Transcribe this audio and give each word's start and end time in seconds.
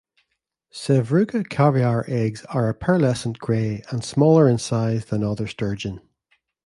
Sevruga 0.73 1.43
caviar 1.47 2.05
eggs 2.07 2.43
are 2.45 2.67
a 2.67 2.73
pearlescent 2.73 3.37
grey, 3.37 3.83
and 3.91 4.03
smaller 4.03 4.49
in 4.49 4.57
size 4.57 5.05
than 5.05 5.23
other 5.23 5.45
sturgeon. 5.45 5.99